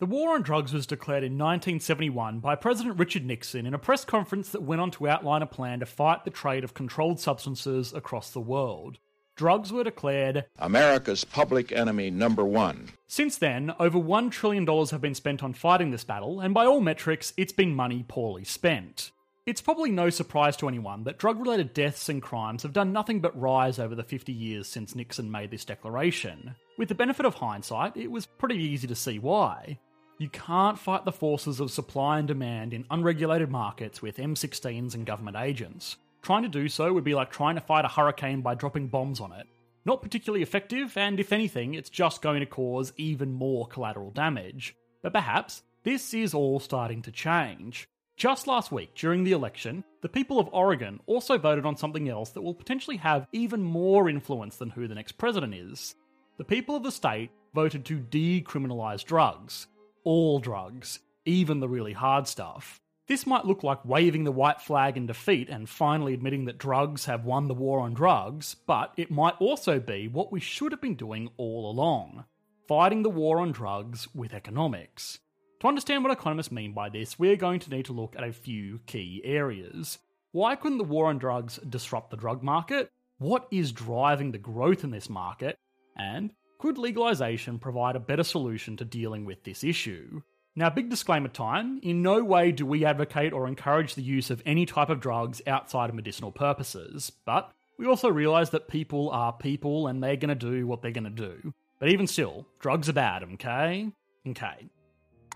[0.00, 4.04] The war on drugs was declared in 1971 by President Richard Nixon in a press
[4.04, 7.92] conference that went on to outline a plan to fight the trade of controlled substances
[7.92, 8.98] across the world.
[9.34, 12.90] Drugs were declared America's public enemy number one.
[13.08, 16.80] Since then, over $1 trillion have been spent on fighting this battle, and by all
[16.80, 19.10] metrics, it's been money poorly spent.
[19.46, 23.20] It's probably no surprise to anyone that drug related deaths and crimes have done nothing
[23.20, 26.54] but rise over the 50 years since Nixon made this declaration.
[26.76, 29.80] With the benefit of hindsight, it was pretty easy to see why.
[30.20, 35.06] You can't fight the forces of supply and demand in unregulated markets with M16s and
[35.06, 35.96] government agents.
[36.22, 39.20] Trying to do so would be like trying to fight a hurricane by dropping bombs
[39.20, 39.46] on it.
[39.84, 44.74] Not particularly effective, and if anything, it's just going to cause even more collateral damage.
[45.02, 47.88] But perhaps this is all starting to change.
[48.16, 52.30] Just last week, during the election, the people of Oregon also voted on something else
[52.30, 55.94] that will potentially have even more influence than who the next president is.
[56.38, 59.68] The people of the state voted to decriminalise drugs
[60.08, 62.80] all drugs, even the really hard stuff.
[63.08, 67.04] This might look like waving the white flag in defeat and finally admitting that drugs
[67.04, 70.80] have won the war on drugs, but it might also be what we should have
[70.80, 72.24] been doing all along
[72.66, 75.18] fighting the war on drugs with economics.
[75.60, 78.32] To understand what economists mean by this, we're going to need to look at a
[78.32, 79.98] few key areas.
[80.32, 82.90] Why couldn't the war on drugs disrupt the drug market?
[83.18, 85.58] What is driving the growth in this market?
[85.96, 90.22] And could legalisation provide a better solution to dealing with this issue?
[90.56, 94.42] Now, big disclaimer time in no way do we advocate or encourage the use of
[94.44, 99.32] any type of drugs outside of medicinal purposes, but we also realise that people are
[99.32, 101.54] people and they're going to do what they're going to do.
[101.78, 103.92] But even still, drugs are bad, okay?
[104.26, 104.68] Okay.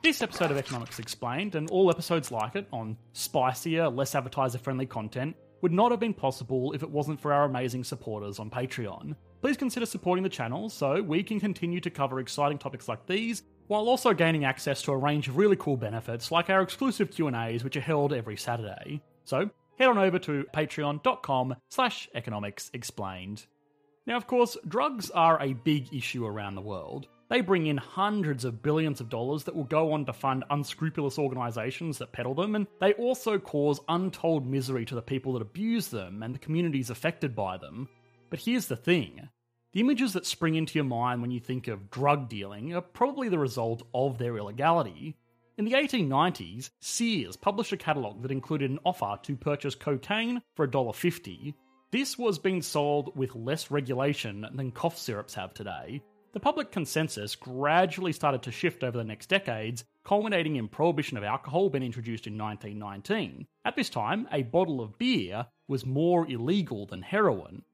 [0.02, 4.86] This episode of Economics Explained, and all episodes like it on spicier, less advertiser friendly
[4.86, 9.14] content, would not have been possible if it wasn't for our amazing supporters on Patreon.
[9.42, 13.42] Please consider supporting the channel so we can continue to cover exciting topics like these
[13.66, 17.64] while also gaining access to a range of really cool benefits like our exclusive Q&As
[17.64, 19.02] which are held every Saturday.
[19.24, 23.46] So, head on over to patreon.com slash economics explained.
[24.06, 27.08] Now, of course, drugs are a big issue around the world.
[27.28, 31.18] They bring in hundreds of billions of dollars that will go on to fund unscrupulous
[31.18, 35.88] organisations that peddle them, and they also cause untold misery to the people that abuse
[35.88, 37.88] them and the communities affected by them.
[38.32, 39.28] But here's the thing
[39.74, 43.28] the images that spring into your mind when you think of drug dealing are probably
[43.28, 45.18] the result of their illegality.
[45.58, 50.66] In the 1890s, Sears published a catalogue that included an offer to purchase cocaine for
[50.66, 51.52] $1.50.
[51.90, 56.00] This was being sold with less regulation than cough syrups have today,
[56.32, 61.24] the public consensus gradually started to shift over the next decades, culminating in prohibition of
[61.24, 63.46] alcohol being introduced in 1919.
[63.66, 67.64] At this time, a bottle of beer was more illegal than heroin.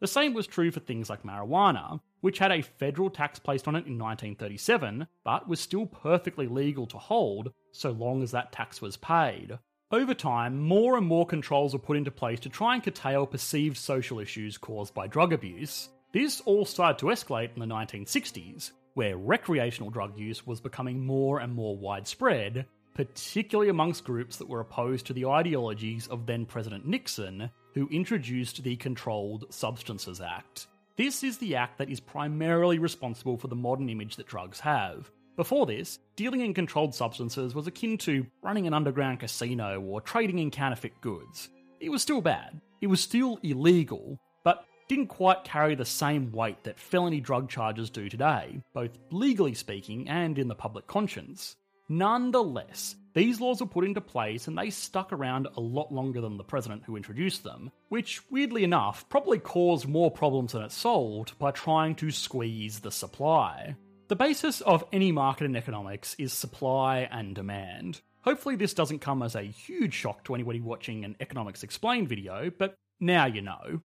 [0.00, 3.76] The same was true for things like marijuana, which had a federal tax placed on
[3.76, 8.82] it in 1937, but was still perfectly legal to hold so long as that tax
[8.82, 9.58] was paid.
[9.90, 13.76] Over time, more and more controls were put into place to try and curtail perceived
[13.76, 15.88] social issues caused by drug abuse.
[16.12, 21.38] This all started to escalate in the 1960s, where recreational drug use was becoming more
[21.38, 26.86] and more widespread, particularly amongst groups that were opposed to the ideologies of then President
[26.86, 30.66] Nixon, who introduced the Controlled Substances Act.
[30.96, 35.10] This is the act that is primarily responsible for the modern image that drugs have.
[35.36, 40.38] Before this, dealing in controlled substances was akin to running an underground casino or trading
[40.38, 41.50] in counterfeit goods.
[41.78, 46.64] It was still bad, it was still illegal, but didn't quite carry the same weight
[46.64, 51.56] that felony drug charges do today, both legally speaking and in the public conscience.
[51.88, 56.36] Nonetheless, these laws were put into place and they stuck around a lot longer than
[56.36, 61.38] the president who introduced them, which, weirdly enough, probably caused more problems than it solved
[61.38, 63.76] by trying to squeeze the supply.
[64.08, 68.00] The basis of any market in economics is supply and demand.
[68.20, 72.50] Hopefully, this doesn't come as a huge shock to anybody watching an Economics Explained video,
[72.50, 73.80] but now you know.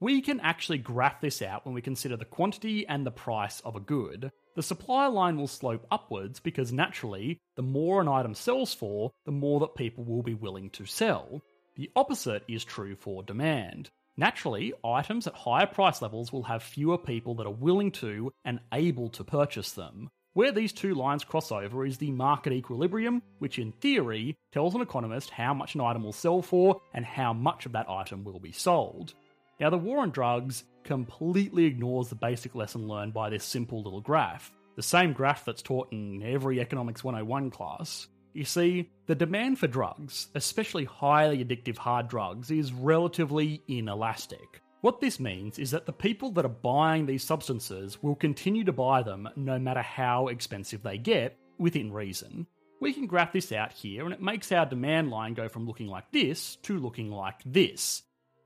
[0.00, 3.76] We can actually graph this out when we consider the quantity and the price of
[3.76, 4.32] a good.
[4.54, 9.32] The supply line will slope upwards because naturally, the more an item sells for, the
[9.32, 11.42] more that people will be willing to sell.
[11.74, 13.88] The opposite is true for demand.
[14.14, 18.60] Naturally, items at higher price levels will have fewer people that are willing to and
[18.74, 20.10] able to purchase them.
[20.34, 24.82] Where these two lines cross over is the market equilibrium, which in theory tells an
[24.82, 28.40] economist how much an item will sell for and how much of that item will
[28.40, 29.14] be sold.
[29.60, 34.00] Now, the war on drugs completely ignores the basic lesson learned by this simple little
[34.00, 38.08] graph, the same graph that's taught in every Economics 101 class.
[38.32, 44.62] You see, the demand for drugs, especially highly addictive hard drugs, is relatively inelastic.
[44.80, 48.72] What this means is that the people that are buying these substances will continue to
[48.72, 52.46] buy them no matter how expensive they get, within reason.
[52.80, 55.86] We can graph this out here, and it makes our demand line go from looking
[55.86, 58.02] like this to looking like this.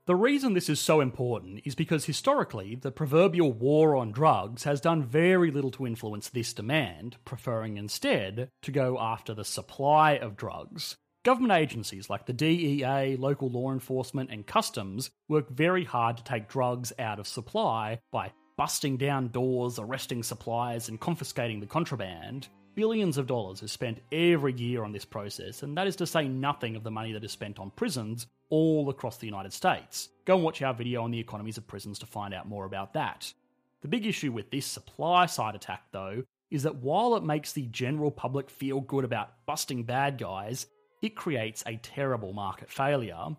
[0.07, 4.79] The reason this is so important is because historically, the proverbial war on drugs has
[4.79, 10.37] done very little to influence this demand, preferring instead to go after the supply of
[10.37, 10.95] drugs.
[11.25, 16.47] Government agencies like the DEA, local law enforcement, and customs work very hard to take
[16.47, 22.47] drugs out of supply by busting down doors, arresting suppliers, and confiscating the contraband.
[22.77, 26.27] Billions of dollars is spent every year on this process, and that is to say
[26.27, 30.09] nothing of the money that is spent on prisons all across the United States.
[30.25, 32.93] Go and watch our video on the economies of prisons to find out more about
[32.93, 33.33] that.
[33.81, 36.21] The big issue with this supply side attack, though,
[36.51, 40.67] is that while it makes the general public feel good about busting bad guys,
[41.01, 43.35] it creates a terrible market failure.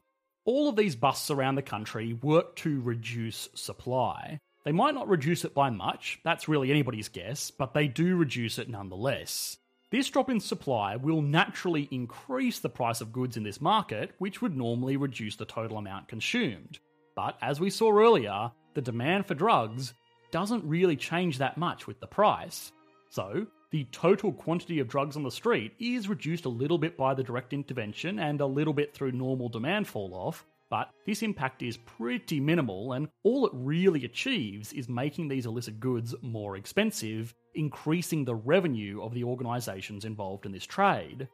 [0.46, 4.40] All of these busts around the country work to reduce supply.
[4.68, 8.58] They might not reduce it by much, that's really anybody's guess, but they do reduce
[8.58, 9.56] it nonetheless.
[9.90, 14.42] This drop in supply will naturally increase the price of goods in this market, which
[14.42, 16.80] would normally reduce the total amount consumed.
[17.16, 19.94] But as we saw earlier, the demand for drugs
[20.32, 22.70] doesn't really change that much with the price.
[23.08, 27.14] So, the total quantity of drugs on the street is reduced a little bit by
[27.14, 31.62] the direct intervention and a little bit through normal demand fall off, but this impact
[31.62, 37.34] is pretty minimal, and all it really achieves is making these illicit goods more expensive,
[37.54, 41.28] increasing the revenue of the organisations involved in this trade.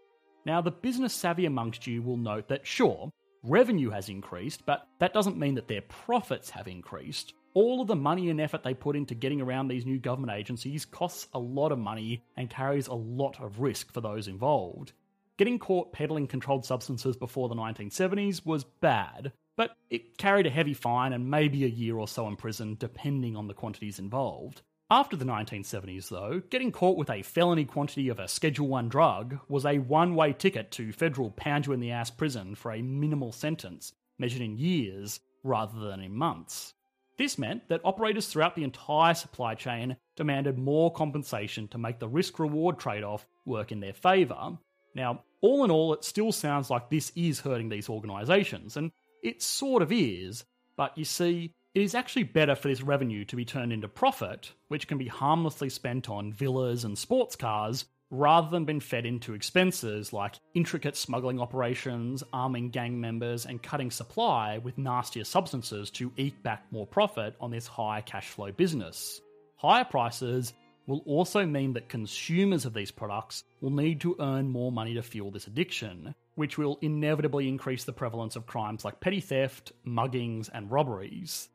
[0.47, 3.11] Now, the business savvy amongst you will note that sure,
[3.43, 7.97] revenue has increased, but that doesn't mean that their profits have increased all of the
[7.97, 11.73] money and effort they put into getting around these new government agencies costs a lot
[11.73, 14.93] of money and carries a lot of risk for those involved.
[15.37, 20.75] Getting caught peddling controlled substances before the 1970s was bad, but it carried a heavy
[20.75, 24.63] fine and maybe a year or so in prison, depending on the quantities involved.
[24.91, 29.41] After the 1970s, though, getting caught with a felony quantity of a Schedule 1 drug
[29.49, 32.83] was a one way ticket to federal pound you in the ass prison for a
[32.83, 36.75] minimal sentence, measured in years rather than in months.
[37.19, 42.09] This meant that operators throughout the entire supply chain demanded more compensation to make the
[42.09, 44.59] risk reward trade off work in their favour.
[44.95, 48.93] Now, all in all, it still sounds like this is hurting these organisations, and
[49.23, 50.45] it sort of is,
[50.77, 54.53] but you see, it is actually better for this revenue to be turned into profit,
[54.69, 59.35] which can be harmlessly spent on villas and sports cars, rather than being fed into
[59.35, 66.13] expenses like intricate smuggling operations, arming gang members, and cutting supply with nastier substances to
[66.17, 69.21] eke back more profit on this high cash flow business.
[69.57, 70.53] Higher prices
[70.87, 75.03] will also mean that consumers of these products will need to earn more money to
[75.03, 80.51] fuel this addiction, which will inevitably increase the prevalence of crimes like petty theft, muggings,
[80.53, 81.49] and robberies.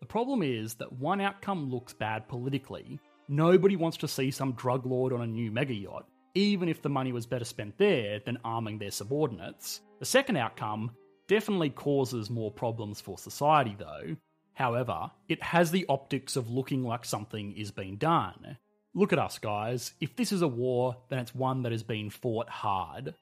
[0.00, 4.84] The problem is that one outcome looks bad politically, Nobody wants to see some drug
[4.84, 8.38] lord on a new mega yacht, even if the money was better spent there than
[8.44, 9.80] arming their subordinates.
[9.98, 10.90] The second outcome
[11.26, 14.14] definitely causes more problems for society, though.
[14.52, 18.58] However, it has the optics of looking like something is being done.
[18.94, 19.92] Look at us, guys.
[20.00, 23.14] If this is a war, then it's one that has been fought hard.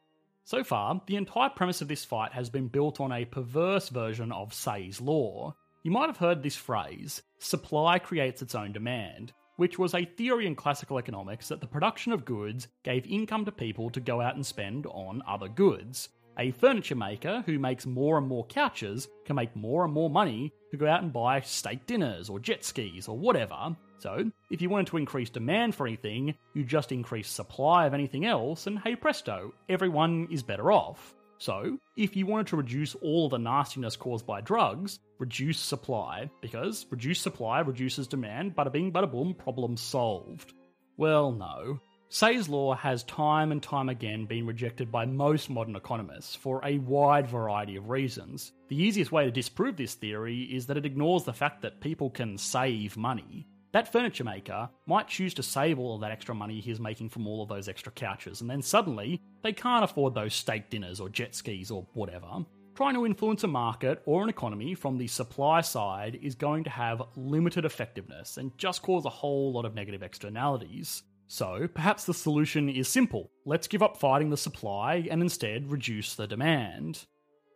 [0.44, 4.32] So far, the entire premise of this fight has been built on a perverse version
[4.32, 5.54] of Say's law.
[5.82, 10.46] You might have heard this phrase supply creates its own demand which was a theory
[10.46, 14.34] in classical economics that the production of goods gave income to people to go out
[14.34, 16.08] and spend on other goods.
[16.38, 20.52] A furniture maker who makes more and more couches can make more and more money
[20.72, 23.76] to go out and buy steak dinners or jet skis or whatever.
[23.98, 28.26] So, if you wanted to increase demand for anything, you just increase supply of anything
[28.26, 31.14] else, and hey presto, everyone is better off.
[31.38, 36.86] So, if you wanted to reduce all the nastiness caused by drugs, reduce supply, because
[36.90, 40.52] reduced supply reduces demand, bada bing, bada boom, problem solved.
[40.96, 41.78] Well, no.
[42.14, 46.76] Say's law has time and time again been rejected by most modern economists for a
[46.76, 48.52] wide variety of reasons.
[48.68, 52.10] The easiest way to disprove this theory is that it ignores the fact that people
[52.10, 53.46] can save money.
[53.72, 57.26] That furniture maker might choose to save all of that extra money he's making from
[57.26, 61.08] all of those extra couches, and then suddenly they can't afford those steak dinners or
[61.08, 62.44] jet skis or whatever.
[62.74, 66.70] Trying to influence a market or an economy from the supply side is going to
[66.70, 71.04] have limited effectiveness and just cause a whole lot of negative externalities.
[71.32, 76.14] So perhaps the solution is simple let's give up fighting the supply and instead reduce
[76.14, 77.06] the demand.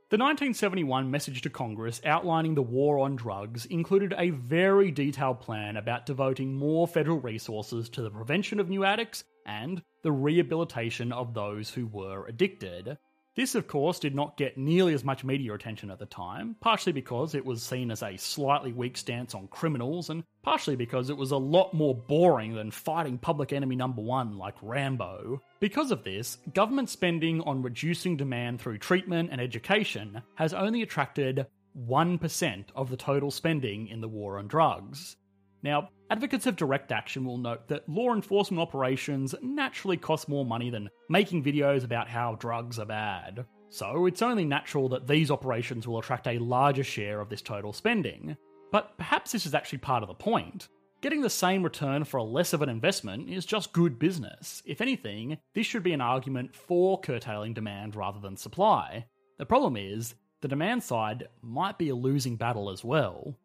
[0.09, 5.77] The 1971 message to Congress outlining the war on drugs included a very detailed plan
[5.77, 11.35] about devoting more federal resources to the prevention of new addicts and the rehabilitation of
[11.35, 12.97] those who were addicted.
[13.37, 16.93] This, of course, did not get nearly as much media attention at the time, partially
[16.95, 21.19] because it was seen as a slightly weak stance on criminals, and partially because it
[21.19, 25.43] was a lot more boring than fighting public enemy number one like Rambo.
[25.61, 31.47] Because of this, government spending on reducing demand through treatment and education has only attracted
[31.87, 35.17] 1% of the total spending in the war on drugs.
[35.63, 40.71] Now, advocates of direct action will note that law enforcement operations naturally cost more money
[40.71, 43.47] than making videos about how drugs are bad.
[43.69, 47.73] So it's only natural that these operations will attract a larger share of this total
[47.73, 48.37] spending.
[48.71, 50.69] But perhaps this is actually part of the point.
[51.03, 54.63] Getting the same return for a less of an investment is just good business.
[54.65, 59.07] If anything, this should be an argument for curtailing demand rather than supply.
[59.39, 63.37] The problem is, the demand side might be a losing battle as well.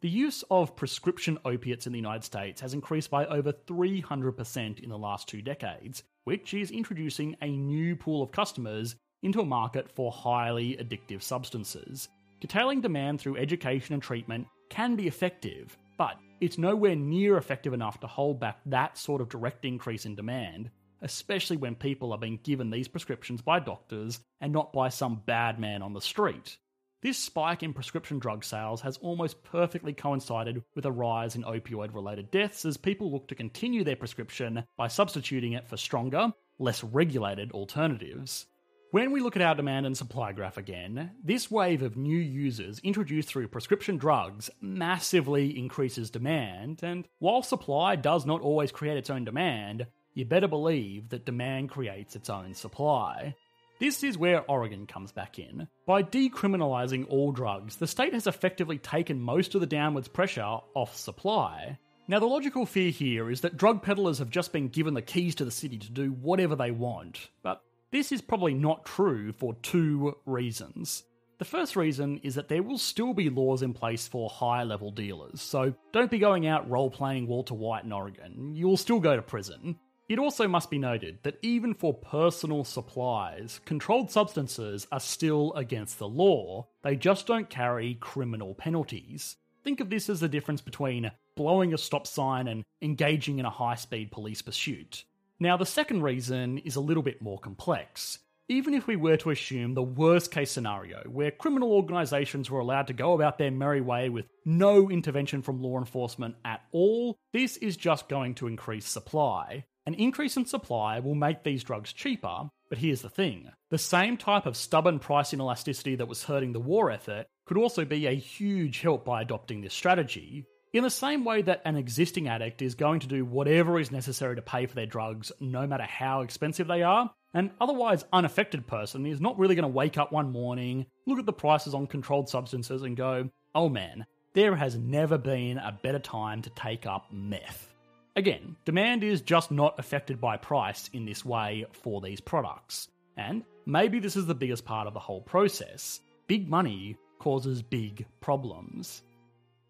[0.00, 4.88] The use of prescription opiates in the United States has increased by over 300% in
[4.88, 9.90] the last two decades, which is introducing a new pool of customers into a market
[9.90, 12.08] for highly addictive substances.
[12.40, 17.98] Curtailing demand through education and treatment can be effective, but it's nowhere near effective enough
[17.98, 20.70] to hold back that sort of direct increase in demand,
[21.02, 25.58] especially when people are being given these prescriptions by doctors and not by some bad
[25.58, 26.56] man on the street.
[27.00, 31.94] This spike in prescription drug sales has almost perfectly coincided with a rise in opioid
[31.94, 36.82] related deaths as people look to continue their prescription by substituting it for stronger, less
[36.82, 38.46] regulated alternatives.
[38.90, 42.80] When we look at our demand and supply graph again, this wave of new users
[42.80, 49.10] introduced through prescription drugs massively increases demand, and while supply does not always create its
[49.10, 53.36] own demand, you better believe that demand creates its own supply.
[53.78, 55.68] This is where Oregon comes back in.
[55.86, 60.96] By decriminalising all drugs, the state has effectively taken most of the downwards pressure off
[60.96, 61.78] supply.
[62.08, 65.36] Now, the logical fear here is that drug peddlers have just been given the keys
[65.36, 69.54] to the city to do whatever they want, but this is probably not true for
[69.54, 71.04] two reasons.
[71.38, 74.90] The first reason is that there will still be laws in place for higher level
[74.90, 78.54] dealers, so don't be going out role playing Walter White in Oregon.
[78.56, 79.78] You'll still go to prison.
[80.08, 85.98] It also must be noted that even for personal supplies, controlled substances are still against
[85.98, 89.36] the law, they just don't carry criminal penalties.
[89.64, 93.50] Think of this as the difference between blowing a stop sign and engaging in a
[93.50, 95.04] high speed police pursuit.
[95.40, 98.18] Now, the second reason is a little bit more complex.
[98.48, 102.86] Even if we were to assume the worst case scenario, where criminal organisations were allowed
[102.86, 107.58] to go about their merry way with no intervention from law enforcement at all, this
[107.58, 109.66] is just going to increase supply.
[109.88, 114.18] An increase in supply will make these drugs cheaper, but here's the thing the same
[114.18, 118.14] type of stubborn price inelasticity that was hurting the war effort could also be a
[118.14, 120.44] huge help by adopting this strategy.
[120.74, 124.36] In the same way that an existing addict is going to do whatever is necessary
[124.36, 129.06] to pay for their drugs, no matter how expensive they are, an otherwise unaffected person
[129.06, 132.28] is not really going to wake up one morning, look at the prices on controlled
[132.28, 134.04] substances, and go, oh man,
[134.34, 137.72] there has never been a better time to take up meth.
[138.18, 142.88] Again, demand is just not affected by price in this way for these products.
[143.16, 146.00] And maybe this is the biggest part of the whole process.
[146.26, 149.02] Big money causes big problems.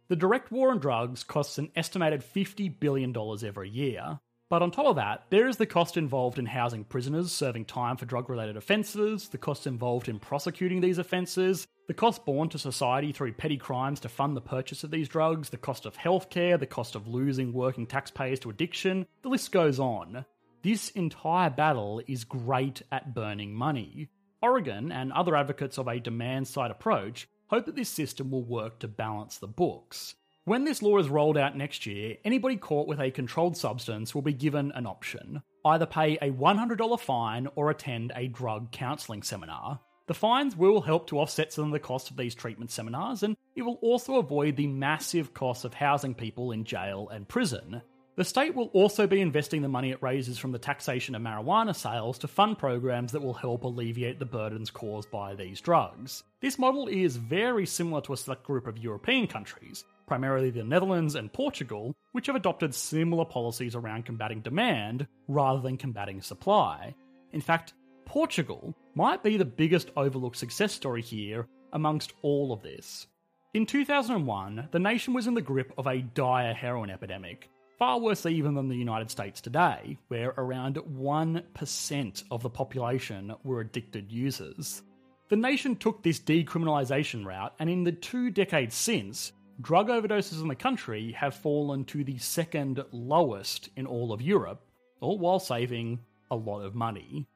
[0.08, 3.14] The direct war on drugs costs an estimated $50 billion
[3.44, 7.30] every year, but on top of that, there is the cost involved in housing prisoners
[7.30, 12.26] serving time for drug related offences, the costs involved in prosecuting these offences, the cost
[12.26, 15.86] borne to society through petty crimes to fund the purchase of these drugs, the cost
[15.86, 20.26] of healthcare, the cost of losing working taxpayers to addiction, the list goes on.
[20.62, 24.10] This entire battle is great at burning money.
[24.42, 28.78] Oregon and other advocates of a demand side approach hope that this system will work
[28.80, 30.14] to balance the books.
[30.44, 34.22] When this law is rolled out next year, anybody caught with a controlled substance will
[34.22, 39.80] be given an option either pay a $100 fine or attend a drug counselling seminar.
[40.08, 43.36] The fines will help to offset some of the costs of these treatment seminars, and
[43.54, 47.82] it will also avoid the massive costs of housing people in jail and prison.
[48.16, 51.76] The state will also be investing the money it raises from the taxation of marijuana
[51.76, 56.24] sales to fund programs that will help alleviate the burdens caused by these drugs.
[56.40, 61.16] This model is very similar to a select group of European countries, primarily the Netherlands
[61.16, 66.94] and Portugal, which have adopted similar policies around combating demand rather than combating supply.
[67.32, 67.74] In fact,
[68.08, 73.06] Portugal might be the biggest overlooked success story here amongst all of this.
[73.54, 78.26] In 2001, the nation was in the grip of a dire heroin epidemic, Far worse
[78.26, 84.82] even than the United States today, where around 1% of the population were addicted users.
[85.28, 90.48] The nation took this decriminalisation route, and in the two decades since, drug overdoses in
[90.48, 94.64] the country have fallen to the second lowest in all of Europe,
[95.00, 96.00] all while saving
[96.32, 97.28] a lot of money.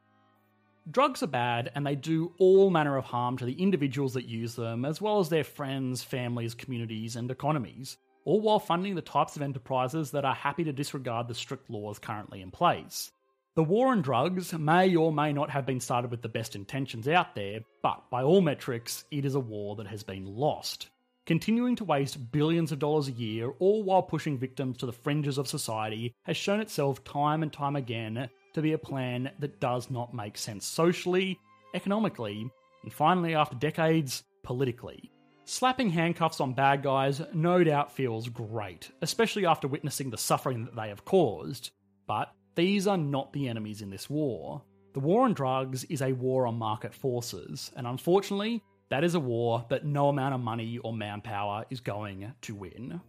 [0.91, 4.57] Drugs are bad and they do all manner of harm to the individuals that use
[4.57, 9.37] them, as well as their friends, families, communities, and economies, all while funding the types
[9.37, 13.13] of enterprises that are happy to disregard the strict laws currently in place.
[13.55, 17.07] The war on drugs may or may not have been started with the best intentions
[17.07, 20.89] out there, but by all metrics, it is a war that has been lost.
[21.27, 25.39] Continuing to waste billions of dollars a year, all while pushing victims to the fringes
[25.39, 29.91] of society, has shown itself time and time again to be a plan that does
[29.91, 31.39] not make sense socially,
[31.75, 32.51] economically,
[32.83, 35.11] and finally, after decades, politically.
[35.45, 40.77] Slapping handcuffs on bad guys no doubt feels great, especially after witnessing the suffering that
[40.77, 41.71] they have caused,
[42.07, 44.63] but these are not the enemies in this war.
[44.93, 49.21] The war on drugs is a war on market forces, and unfortunately, that is a
[49.21, 53.01] war that no amount of money or manpower is going to win.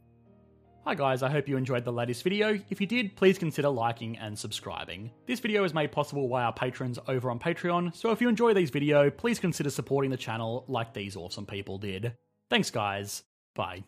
[0.85, 2.59] Hi guys, I hope you enjoyed the latest video.
[2.69, 5.11] If you did, please consider liking and subscribing.
[5.25, 8.53] This video is made possible by our patrons over on Patreon, so if you enjoy
[8.53, 12.17] these videos, please consider supporting the channel like these awesome people did.
[12.49, 13.23] Thanks guys,
[13.55, 13.81] bye.